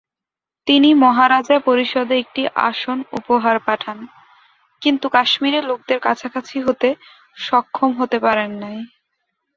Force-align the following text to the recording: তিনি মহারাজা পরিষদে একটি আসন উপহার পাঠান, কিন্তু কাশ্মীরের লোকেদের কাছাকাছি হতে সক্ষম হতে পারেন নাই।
তিনি 0.67 0.89
মহারাজা 1.03 1.57
পরিষদে 1.67 2.15
একটি 2.19 2.41
আসন 2.69 2.97
উপহার 3.19 3.57
পাঠান, 3.67 3.97
কিন্তু 4.81 5.05
কাশ্মীরের 5.09 5.63
লোকেদের 5.69 5.99
কাছাকাছি 5.99 6.57
হতে 6.67 6.89
সক্ষম 7.37 7.91
হতে 7.99 8.17
পারেন 8.25 8.51
নাই। 8.63 8.77